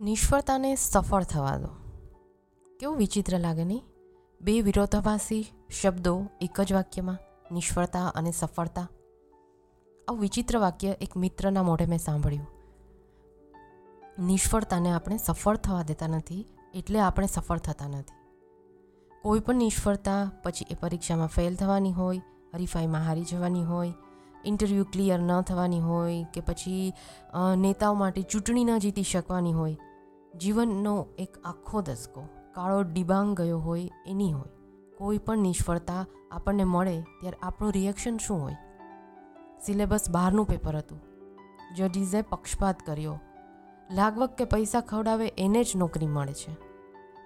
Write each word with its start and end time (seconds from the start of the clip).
નિષ્ફળતાને 0.00 0.68
સફળ 0.74 1.24
થવા 1.24 1.56
દો. 1.56 1.68
કેવું 2.80 2.96
વિચિત્ર 2.96 3.38
લાગે 3.38 3.64
નહીં? 3.64 3.82
બે 4.40 4.60
વિરોધાભાસી 4.60 5.38
શબ્દો 5.80 6.12
એક 6.40 6.60
જ 6.60 6.72
વાક્યમાં, 6.72 7.18
નિષ્ફળતા 7.54 8.08
અને 8.08 8.30
સફળતા. 8.30 8.84
આવું 10.08 10.20
વિચિત્ર 10.20 10.58
વાક્ય 10.58 10.94
એક 11.00 11.16
મિત્રના 11.16 11.62
મોઢે 11.62 11.86
મેં 11.86 11.98
સાંભળ્યું. 11.98 12.46
નિષ્ફળતાને 14.26 14.92
આપણે 14.92 15.18
સફળ 15.18 15.56
થવા 15.56 15.82
દેતા 15.82 16.06
નથી, 16.06 16.46
એટલે 16.74 17.00
આપણે 17.00 17.26
સફળ 17.26 17.58
થતા 17.58 17.88
નથી. 17.88 18.14
કોઈ 19.22 19.40
પણ 19.40 19.54
નિષ્ફળતા 19.56 20.20
પછી 20.42 20.68
એ 20.70 20.74
પરીક્ષામાં 20.74 21.28
ફેલ 21.28 21.56
થવાની 21.56 21.92
હોય 21.92 22.22
હરીફાઈમાં 22.54 23.04
હારી 23.04 23.24
જવાની 23.24 23.64
હોય, 23.64 23.92
ઇન્ટરવ્યૂ 24.44 24.84
ક્લિયર 24.84 25.20
ન 25.20 25.40
થવાની 25.42 25.80
હોય 25.80 26.24
કે 26.34 26.40
પછી 26.40 26.94
નેતાઓ 27.56 27.94
માટે 27.94 28.22
ચૂંટણી 28.22 28.64
ન 28.64 28.78
જીતી 28.78 29.02
શકવાની 29.02 29.52
હોય 29.52 29.76
જીવનનો 30.36 31.06
એક 31.18 31.36
આખો 31.44 31.80
દસકો. 31.80 32.22
કાળો 32.54 32.82
ડિબાંગ 32.82 33.36
ગયો 33.36 33.58
હોય, 33.58 33.90
એની 34.06 34.32
હોય. 34.32 34.48
કોઈ 34.98 35.18
પણ 35.18 35.38
નિષ્ફળતા 35.38 36.06
આપણને 36.30 36.64
મળે 36.64 37.00
ત્યારે 37.00 37.36
આપણું 37.42 37.72
રિએક્શન 37.72 38.16
શું 38.16 38.42
હોય? 38.42 38.52
સિલેબસ 39.60 40.10
બહારનું 40.10 40.46
પેપર 40.46 40.76
હતું. 40.76 41.00
જજીસે 41.76 42.22
પક્ષપાત 42.22 42.86
કર્યો. 42.86 43.20
લાગવક 43.90 44.30
કે 44.30 44.44
પૈસા 44.44 44.80
ખવડાવે 44.80 45.32
એને 45.38 45.64
જ 45.64 45.72
નોકરી 45.76 46.06
મળે 46.06 46.32
છે. 46.32 46.56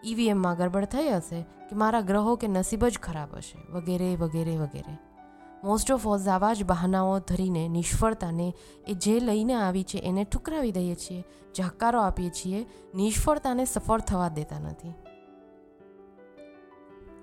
ઈવીએમમાં 0.05 0.56
ગડબડ 0.56 0.84
થઈ 0.84 1.09
હશે 1.09 1.42
કે 1.42 1.77
મારા 1.77 2.00
ગ્રહો 2.00 2.37
કે 2.37 2.48
નસીબ 2.48 2.87
જ 2.87 2.98
ખરાબ 2.98 3.34
હશે. 3.34 3.73
વગેરે 3.73 4.16
વગેરે 4.16 4.56
વગેરે. 4.56 5.12
મોસ્ટ 5.65 5.93
ઓફ 5.93 6.07
ઓઝ 6.07 6.29
આવા 6.29 6.55
જ 6.55 6.65
બહાનાઓ 6.65 7.19
ધરીને, 7.19 7.69
નિષ્ફળતાને 7.69 8.55
એ 8.89 8.95
જે 8.95 9.20
લઈને 9.20 9.55
આવી 9.55 9.83
છે, 9.83 9.98
એને 9.98 10.25
ઠુકરાવી 10.25 10.73
દઈએ 10.73 10.95
છીએ, 10.95 11.25
જાકારો 11.59 12.01
આપીએ 12.01 12.30
છીએ, 12.30 12.66
નિષ્ફળતાને 12.95 13.65
સફળ 13.65 14.01
થવા 14.01 14.29
દેતા 14.29 14.59
નથી. 14.59 14.95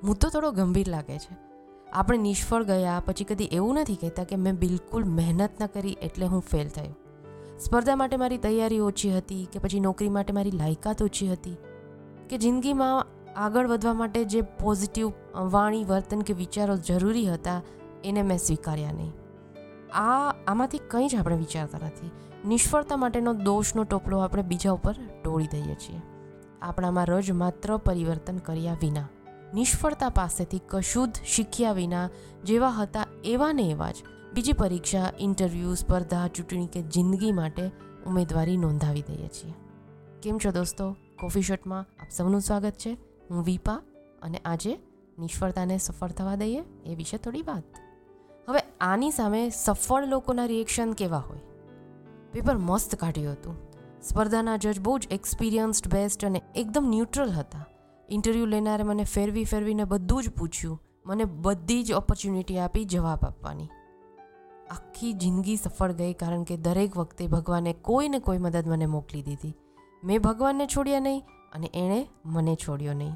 મુદ્દો 0.03 0.29
થોડો 0.29 0.51
ગંભીર 0.51 0.89
લાગે 0.89 1.19
છે. 1.19 1.37
આપણે 1.91 2.17
નિષ્ફળ 2.17 2.63
ગયા 2.63 3.03
પછી 3.05 3.23
કદી 3.23 3.45
એવું 3.45 3.73
નથી 3.73 3.95
કહેતા 3.95 4.23
કે 4.23 4.35
મેં 4.35 4.55
બિલકુલ 4.55 5.05
મહેનત 5.05 5.61
ન 5.61 5.65
કરી 5.65 5.97
એટલે 6.01 6.25
હું 6.25 6.41
ફેલ 6.41 6.69
થયો. 6.69 6.95
સ્પર્ધા 7.57 7.95
માટે 7.95 8.17
મારી 8.17 8.37
તૈયારી 8.37 8.79
ઓછી 8.79 9.17
હતી 9.17 9.47
કે 9.51 9.59
પછી 9.59 9.79
નોકરી 9.79 10.09
માટે 10.09 10.33
મારી 10.33 10.51
લાયકાત 10.51 11.01
ઓછી 11.01 11.31
હતી? 11.31 11.57
કે 12.29 12.37
જિંદગીમાં 12.37 13.05
આગળ 13.35 13.67
વધવા 13.67 13.93
માટે 13.93 14.23
જે 14.23 14.41
પોઝિટિવ 14.41 15.11
વાણી, 15.35 15.83
વર્તન 15.83 16.21
કે 16.21 16.33
વિચારો 16.33 16.77
જરૂરી 16.77 17.33
હતા 17.33 17.61
એને 18.03 18.21
મેં 18.21 18.37
સ્વીકાર્યા 18.37 18.91
નહીં. 18.91 19.11
આ, 19.93 20.33
આમાંથી 20.47 20.77
કંઈ 20.77 21.07
જ 21.07 21.15
આપણે 21.15 21.35
વિચારતા 21.35 21.77
નથી. 21.77 22.11
નિષ્ફળતા 22.47 22.97
માટેનો 22.97 23.33
દોષનો 23.33 23.83
ટોપલો 23.83 24.19
આપણે 24.19 24.43
બીજા 24.43 24.71
ઉપર 24.71 24.95
ઢોળી 25.23 25.47
દઈએ 25.47 25.75
છીએ. 25.75 26.01
આપણામાં 26.61 27.05
રજ 27.05 27.31
માત્ર 27.31 27.77
પરિવર્તન 27.77 28.37
કર્યા 28.37 28.73
વિના. 28.73 29.07
નિષ્ફળતા 29.53 30.09
પાસેથી 30.09 30.61
કશું 30.67 31.11
જ 31.11 31.15
શીખ્યા 31.25 31.71
વિના 31.71 32.09
જેવા 32.43 32.69
હતા 32.69 33.05
એવા 33.23 33.53
ને 33.53 33.63
એવા 33.63 33.91
જ. 33.91 33.95
બીજી 34.33 34.53
પરીક્ષા, 34.53 35.13
ઇન્ટરવ્યૂ, 35.19 35.73
સ્પર્ધા, 35.73 36.27
ચૂંટણી 36.27 36.67
કે 36.67 36.81
જિંદગી 36.81 37.31
માટે 37.31 37.71
ઉમેદવારી 38.07 38.57
નોંધાવી 38.57 39.01
દઈએ 39.01 39.27
છીએ. 39.27 39.53
કેમ 40.23 40.37
છો 40.37 40.51
દોસ્તો? 40.51 40.95
કોફી 41.19 41.41
શોટમાં 41.41 41.81
આપ 41.81 42.09
સૌનું 42.17 42.41
સ્વાગત 42.41 42.71
છે. 42.71 42.97
હું 43.31 43.43
વીપા 43.43 43.81
અને 44.21 44.37
આજે 44.37 44.79
નિષ્ફળતાને 45.19 45.77
સફળ 45.77 46.11
થવા 46.11 46.35
દઈએ 46.35 46.63
એ 46.85 46.95
વિશે 46.95 47.17
થોડી 47.17 47.41
વાત. 47.41 47.63
હવે 48.49 48.59
આની 48.81 49.11
સામે 49.11 49.49
સફળ 49.49 50.05
લોકોના 50.05 50.45
રિએક્શન 50.45 50.93
કેવા 50.93 51.17
હોય? 51.17 51.39
પેપર 52.31 52.57
મસ્ત 52.57 52.95
કાઢ્યું 52.95 53.33
હતું. 53.33 53.55
સ્પર્ધાના 54.01 54.57
જજ 54.57 54.79
બહુ 54.79 54.97
જ 54.97 55.07
એક્સપિરિયન્સ્ડ 55.11 55.93
બેસ્ટ 55.93 56.25
અને 56.25 56.41
એકદમ 56.55 56.85
ન્યુટ્રલ 56.89 57.29
હતા. 57.29 57.65
ઇન્ટરવ્યૂ 58.09 58.45
લેનારે 58.45 58.83
મને 58.83 59.03
ફેરવી 59.03 59.45
ફેરવીને 59.45 59.83
બધું 59.83 60.23
જ 60.23 60.29
પૂછ્યું. 60.29 60.81
મને 61.05 61.23
બધી 61.23 61.83
જ 61.83 61.91
ઓપોર્ચ્યુનિટી 61.91 62.59
આપી 62.59 62.85
જવાબ 62.85 63.19
આપવાની. 63.23 63.67
આખી 64.69 65.13
જિંદગી 65.13 65.55
સફળ 65.55 65.91
ગઈ 65.91 66.13
કારણ 66.13 66.43
કે 66.43 66.57
દરેક 66.57 66.97
વખતે 66.97 67.27
ભગવાને 67.27 67.73
કોઈ 67.73 68.09
ને 68.09 68.19
કોઈ 68.19 68.37
મદદ 68.37 68.67
મને 68.67 68.85
મોકલી 68.85 69.21
દીધી. 69.21 69.53
મેં 70.03 70.21
ભગવાનને 70.21 70.67
છોડ્યા 70.67 70.99
નહીં 70.99 71.23
અને 71.53 71.69
એણે 71.73 72.07
મને 72.25 72.55
છોડ્યો 72.55 72.93
નહીં. 72.93 73.13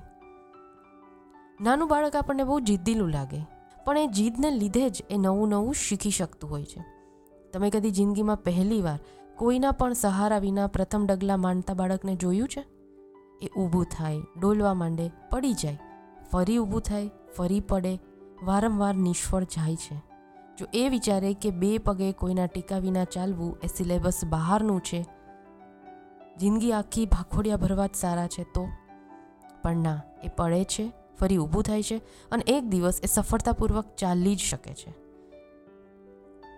નાનું 1.61 1.87
બાળક 1.87 2.15
આપણને 2.15 2.43
બહુ 2.43 2.59
જિદ્દીલું 2.59 3.09
લાગે. 3.09 3.62
પણ 3.85 3.97
એ 3.97 4.07
જીદને 4.07 4.51
લીધે 4.51 4.89
જ 4.89 5.03
એ 5.09 5.17
નવું 5.17 5.49
નવું 5.49 5.73
શીખી 5.73 6.09
શકતું 6.09 6.49
હોય 6.49 6.65
છે. 6.65 6.85
તમે 7.53 7.69
કદી 7.69 7.91
જિંદગીમાં 7.91 8.37
પહેલીવાર 8.37 8.99
કોઈના 9.37 9.71
પણ 9.71 9.93
સહારા 9.93 10.37
વિના 10.37 10.67
પ્રથમ 10.67 11.05
ડગલા 11.05 11.37
માંડતા 11.37 11.73
બાળકને 11.73 12.15
જોયું 12.15 12.47
છે? 12.47 12.65
એ 13.41 13.47
ઊભું 13.57 13.85
થાય, 13.85 14.19
ડોલવા 14.39 14.73
માંડે, 14.73 15.11
પડી 15.31 15.53
જાય. 15.53 15.79
ફરી 16.31 16.57
ઊભું 16.57 16.81
થાય, 16.81 17.09
ફરી 17.37 17.59
પડે, 17.59 17.99
વારંવાર 18.43 18.95
નિષ્ફળ 18.95 19.43
જાય 19.43 19.75
છે. 19.75 19.95
જો 20.57 20.65
એ 20.73 20.89
વિચારે 20.89 21.33
કે 21.33 21.49
બે 21.49 21.77
પગે 21.77 22.11
કોઈના 22.11 22.45
ટીકા 22.45 22.77
વિના 22.77 23.03
ચાલવું 23.03 23.57
એ 23.63 23.67
સિલેબસ 23.67 24.25
બહારનું 24.29 24.81
છે, 24.81 25.05
જિંદગી 26.39 26.71
આખી 26.71 27.05
ભાખોડિયા 27.05 27.57
ભરવા 27.57 27.87
જ 27.87 27.95
સારા 27.95 28.27
છે 28.27 28.43
તો? 28.43 28.67
પણ 29.63 29.75
ના, 29.75 30.01
એ 30.23 30.27
પડે 30.27 30.63
છે. 30.63 30.91
ફરી 31.19 31.37
ઊભું 31.37 31.63
થાય 31.63 31.83
છે 31.83 31.97
અને 32.31 32.43
એક 32.47 32.63
દિવસ 32.63 32.99
એ 33.03 33.05
સફળતાપૂર્વક 33.05 33.85
ચાલી 33.97 34.35
જ 34.35 34.39
શકે 34.39 34.73
છે. 34.73 34.93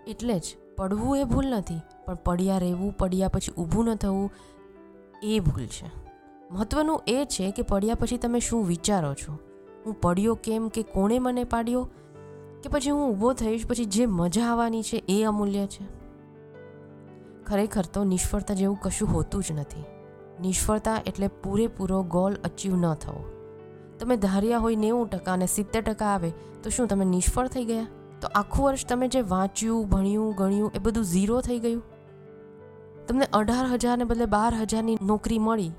એટલે 0.08 0.40
જ 0.40 0.58
પડવું 0.78 1.18
એ 1.18 1.24
ભૂલ 1.24 1.48
નથી, 1.48 1.82
પણ 2.06 2.16
પડ્યા 2.16 2.58
રહેવું, 2.58 2.98
પડ્યા 2.98 3.28
પછી 3.28 3.62
ઊભું 3.62 3.86
ન 3.86 3.96
થવું 3.96 4.32
એ 5.24 5.40
ભૂલ 5.40 5.66
છે. 5.66 5.92
મહત્વનું 6.52 7.02
એ 7.08 7.26
છે 7.26 7.52
કે 7.52 7.62
પડ્યા 7.62 7.96
પછી 7.96 8.18
તમે 8.18 8.40
શું 8.40 8.68
વિચારો 8.68 9.14
છો? 9.14 9.38
હું 9.86 10.02
પડ્યો 10.02 10.36
કેમ 10.36 10.68
કે 10.68 10.84
કોણે 10.84 11.20
મને 11.20 11.44
પાડ્યો? 11.44 11.90
કે 12.64 12.70
પછી 12.70 12.90
હું 12.90 13.12
ઊભો 13.12 13.34
થઈશ 13.34 13.68
પછી 13.68 13.86
જે 13.86 14.06
મજા 14.06 14.46
આવવાની 14.46 14.84
છે 14.84 15.04
એ 15.10 15.24
અમૂલ્ય 15.24 15.68
છે? 15.68 15.86
ખરેખર 17.44 17.86
તો 17.86 18.04
નિષ્ફળતા 18.04 18.54
જેવું 18.54 18.80
કશું 18.82 19.10
હોતું 19.10 19.44
જ 19.44 19.52
નથી. 19.52 19.84
નિષ્ફળતા 20.42 21.02
એટલે 21.06 21.28
પૂરેપૂરો 21.28 22.04
ગોલ 22.04 22.34
અચીવ 22.34 22.76
ન 22.76 22.94
થવો. 22.94 23.35
તમે 24.00 24.18
ધાર્યા 24.18 24.58
હોય 24.58 24.76
નેવું 24.76 25.10
ટકા 25.10 25.34
અને 25.34 25.46
સિત્તેર 25.46 25.82
ટકા 25.82 26.06
આવે, 26.06 26.32
તો 26.64 26.70
શું 26.70 26.88
તમે 26.88 27.06
નિષ્ફળ 27.06 27.48
થઈ 27.48 27.66
ગયા? 27.66 27.88
તો 28.22 28.28
આખું 28.36 28.66
વર્ષ 28.66 28.86
તમે 28.86 29.08
જે 29.08 29.22
વાંચ્યું, 29.22 29.90
ભણ્યું, 29.90 30.36
ગણ્યું, 30.36 30.72
એ 30.76 30.80
બધું 30.80 31.04
ઝીરો 31.04 31.42
થઈ 31.42 31.60
ગયું? 31.60 31.84
તમને 33.08 33.28
અઢાર 33.34 33.66
હજારને 33.66 34.04
બદલે 34.04 34.26
બાર 34.26 34.54
હજારની 34.54 34.98
નોકરી 35.02 35.40
મળી, 35.40 35.72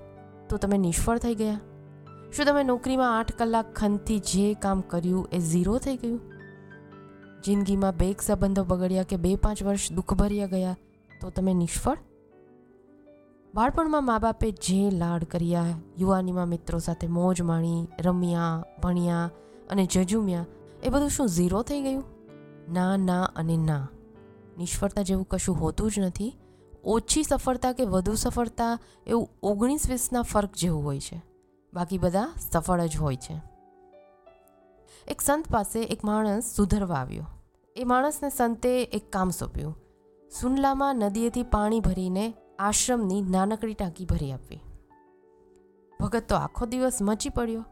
તો 0.49 0.57
તમે 0.57 0.79
નિષ્ફળ 0.79 1.19
થઈ 1.19 1.35
ગયા? 1.35 1.61
શું 2.33 2.47
તમે 2.47 2.65
નોકરીમાં 2.65 3.19
આઠ 3.19 3.37
કલાક 3.37 3.75
ખંતથી 3.75 4.19
જે 4.19 4.55
કામ 4.55 4.81
કર્યું, 4.81 5.29
એ 5.33 5.39
ઝીરો 5.39 5.79
થઈ 5.79 5.97
ગયું? 5.97 6.21
જિંદગીમાં 7.45 7.97
બે 7.97 8.17
સંબંધો 8.27 8.65
બગડ્યા 8.65 9.03
કે 9.03 9.17
બે 9.17 9.37
પાંચ 9.37 9.63
વર્ષ 9.63 9.93
દુઃખભર્યા 9.93 10.47
ગયા, 10.47 10.77
તો 11.21 11.31
તમે 11.31 11.55
નિષ્ફળ? 11.55 11.97
બાળપણમાં 13.57 14.07
મા 14.07 14.19
બાપે 14.19 14.51
જે 14.51 14.91
લાડ 14.91 15.25
કર્યા, 15.25 15.67
યુવાનીમાં 15.99 16.49
મિત્રો 16.49 16.79
સાથે 16.79 17.07
મોજ 17.07 17.43
માણી, 17.43 17.87
રમ્યા, 18.01 18.65
ભણ્યા 18.83 19.31
અને 19.71 19.87
જજુમ્યા, 19.87 20.47
એ 20.83 20.89
બધું 20.89 21.09
શું 21.09 21.27
ઝીરો 21.27 21.63
થઈ 21.63 21.81
ગયું? 21.81 22.05
ના 22.73 22.97
ના 22.97 23.25
અને 23.25 23.57
ના. 23.57 23.89
નિષ્ફળતા 24.59 25.03
જેવું 25.03 25.27
કશું 25.31 25.61
હોતું 25.61 25.91
જ 25.91 25.99
નથી. 25.99 26.37
ઓછી 26.85 27.23
સફળતા 27.23 27.73
કે 27.73 27.85
વધુ 27.85 28.15
સફળતા 28.15 28.79
એવું 29.07 29.29
ઓગણીસ 29.43 29.91
વીસના 29.91 30.23
ફર્ક 30.23 30.51
જેવું 30.57 30.85
હોય 30.85 31.01
છે. 31.01 31.23
બાકી 31.75 31.99
બધા 31.99 32.33
સફળ 32.51 32.81
જ 32.81 32.97
હોય 32.97 33.17
છે. 33.17 33.43
એક 35.09 35.21
સંત 35.21 35.53
પાસે 35.53 35.83
એક 35.83 36.05
માણસ 36.05 36.57
સુધરવા 36.57 36.95
આવ્યો. 36.95 37.27
એ 37.77 37.85
માણસને 37.85 38.29
સંતે 38.29 38.83
એક 38.83 39.13
કામ 39.13 39.31
સોંપ્યું. 39.31 39.79
સુનલામાં 40.41 40.97
નદીએથી 40.97 41.43
પાણી 41.43 41.81
ભરીને 41.81 42.35
આશ્રમની 42.59 43.23
નાનકડી 43.23 43.75
ટાંકી 43.75 44.05
ભરી 44.05 44.33
આપવી. 44.33 44.61
ભગત 46.01 46.29
તો 46.29 46.35
આખો 46.35 46.67
દિવસ 46.67 46.99
મચી 47.03 47.29
પડ્યો. 47.29 47.65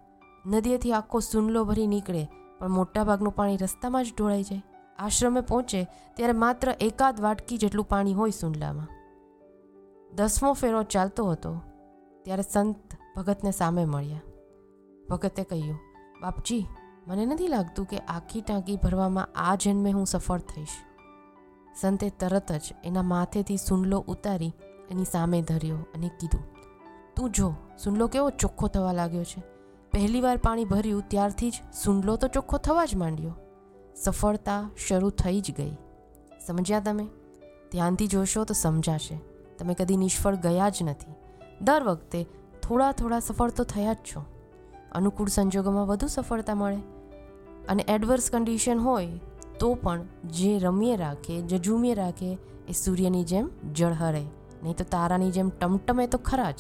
નદીએથી 0.47 0.93
આખો 0.93 1.21
સુનલો 1.21 1.65
ભરી 1.65 1.87
નીકળે, 1.87 2.29
પણ 2.59 2.71
મોટાભાગનું 2.71 3.35
પાણી 3.35 3.57
રસ્તામાં 3.57 4.05
જ 4.05 4.15
ઢોળાઈ 4.17 4.43
જાય. 4.43 4.63
આશ્રમે 4.99 5.41
પહોંચે 5.41 5.87
ત્યારે 6.17 6.33
માત્ર 6.33 6.75
એકાદ 6.81 7.21
વાટકી 7.21 7.59
જેટલું 7.59 7.89
પાણી 7.89 8.15
હોય 8.15 8.31
સુંડલામાં. 8.31 8.87
દસમો 10.15 10.53
ફેરો 10.53 10.83
ચાલતો 10.83 11.25
હતો, 11.25 11.61
ત્યારે 12.23 12.43
સંત 12.43 12.97
ભગતને 13.17 13.51
સામે 13.51 13.85
મળ્યા. 13.85 14.21
ભગતે 15.11 15.45
કહ્યું, 15.45 15.79
બાપજી, 16.23 16.67
મને 17.07 17.27
નથી 17.27 17.49
લાગતું 17.49 17.87
કે 17.87 17.99
આખી 17.99 18.41
ટાંકી 18.41 18.77
ભરવામાં 18.77 19.29
આ 19.35 19.55
જન્મે 19.55 19.93
હું 19.93 20.07
સફળ 20.07 20.39
થઈશ. 20.39 20.77
સંતે 21.81 22.11
તરત 22.11 22.53
જ 22.53 22.75
એના 22.85 23.03
માથેથી 23.03 23.57
સુંડલો 23.57 24.05
ઉતારી 24.09 24.55
એની 24.91 25.05
સામે 25.05 25.43
ધર્યો 25.43 25.77
અને 25.77 26.11
કીધું, 26.21 26.43
તું 27.17 27.31
જો, 27.31 27.55
સુંડલો 27.85 28.07
કેવો 28.07 28.31
ચોખ્ખો 28.31 28.69
થવા 28.69 28.93
લાગ્યો 28.93 29.25
છે. 29.25 29.43
પહેલીવાર 29.93 30.37
પાણી 30.37 30.65
ભર્યું 30.65 31.03
ત્યારથી 31.09 31.51
જ 31.51 31.55
સુંડલો 31.85 32.17
તો 32.17 32.29
ચોખ્ખો 32.29 32.59
થવા 32.59 32.85
જ 32.85 32.97
માંડ્યો. 32.97 33.35
સફળતા 33.97 34.71
શરૂ 34.89 35.11
થઈ 35.11 35.41
જ 35.41 35.55
ગઈ. 35.57 35.77
સમજ્યા 36.47 36.81
તમે? 36.81 37.07
ધ્યાનથી 37.73 38.07
જોશો 38.07 38.45
તો 38.45 38.55
સમજાશે. 38.55 39.21
તમે 39.59 39.75
કદી 39.75 39.97
નિષ્ફળ 39.97 40.35
ગયા 40.35 40.69
જ 40.69 40.79
નથી. 40.83 41.15
દર 41.61 41.83
વખતે 41.83 42.27
થોડા 42.63 42.93
થોડા 42.93 43.21
સફળ 43.21 43.51
તો 43.51 43.65
થયા 43.65 43.93
જ 43.93 43.97
છો. 43.97 44.25
અનુકૂળ 44.93 45.29
સંજોગોમાં 45.29 45.87
વધુ 45.87 46.07
સફળતા 46.07 46.55
મળે. 46.55 46.77
અને 47.69 47.85
એડવર્સ 47.89 48.31
કન્ડિશન 48.31 48.79
હોય 48.79 49.09
તો 49.59 49.75
પણ 49.75 50.05
જે 50.25 50.59
રમીએ 50.59 50.97
રાખે 50.97 51.43
જે 51.43 51.59
ઝૂમીએ 51.59 51.95
રાખે, 51.95 52.39
એ 52.69 52.73
સૂર્યની 52.73 53.25
જેમ 53.25 53.51
જળહરે 53.73 54.25
નહીં 54.65 54.77
તો 54.77 54.85
તારાની 54.85 55.31
જેમ 55.31 55.49
ટમટમે 55.49 56.07
તો 56.07 56.19
ખરા 56.19 56.51
જ. 56.51 56.59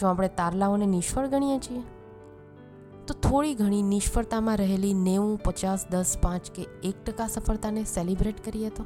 શું 0.00 0.10
આપણે 0.10 0.28
તારલાઓને 0.28 0.86
નિષ્ફળ 0.86 1.26
ગણીએ 1.26 1.58
છીએ? 1.58 1.82
તો 3.06 3.14
થોડી 3.14 3.54
ઘણી 3.54 3.82
નિષ્ફળતામાં 3.82 4.56
રહેલી 4.56 4.94
નેવું, 4.94 5.40
પચાસ, 5.44 5.86
દસ, 5.90 6.16
પાંચ 6.22 6.50
કે 6.50 6.62
એક 6.62 7.04
ટકા 7.04 7.26
સફળતાને 7.26 7.84
સેલિબ્રેટ 7.84 8.44
કરીએ 8.44 8.68
તો? 8.68 8.84